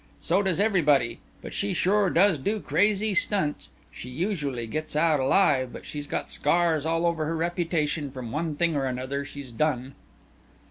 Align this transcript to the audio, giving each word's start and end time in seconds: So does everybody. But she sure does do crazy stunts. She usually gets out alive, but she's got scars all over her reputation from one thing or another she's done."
So 0.19 0.41
does 0.41 0.59
everybody. 0.59 1.19
But 1.43 1.53
she 1.53 1.73
sure 1.73 2.09
does 2.09 2.39
do 2.39 2.59
crazy 2.59 3.13
stunts. 3.13 3.69
She 3.91 4.09
usually 4.09 4.65
gets 4.65 4.95
out 4.95 5.19
alive, 5.19 5.71
but 5.71 5.85
she's 5.85 6.07
got 6.07 6.31
scars 6.31 6.87
all 6.87 7.05
over 7.05 7.25
her 7.25 7.35
reputation 7.37 8.09
from 8.09 8.31
one 8.31 8.55
thing 8.55 8.75
or 8.75 8.85
another 8.85 9.23
she's 9.23 9.51
done." 9.51 9.93